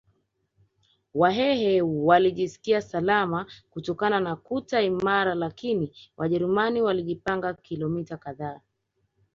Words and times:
Wahehe 1.13 1.81
walijisikia 1.81 2.81
salama 2.81 3.45
kutokana 3.69 4.19
na 4.19 4.35
kuta 4.35 4.81
imara 4.81 5.35
lakini 5.35 5.93
Wajerumani 6.17 6.81
walijipanga 6.81 7.53
kilomita 7.53 8.17
kadhaa 8.17 8.61